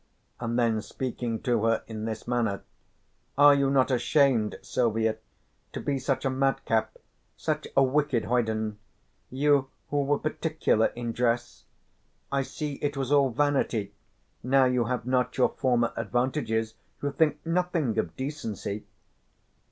[0.39, 2.63] And then speaking to her in this manner:
[3.37, 5.17] "Are you not ashamed, Silvia,
[5.73, 6.97] to be such a madcap,
[7.37, 8.79] such a wicked hoyden?
[9.29, 11.65] You who were particular in dress.
[12.31, 13.93] I see it was all vanity
[14.41, 16.73] now you have not your former advantages
[17.03, 18.87] you think nothing of decency."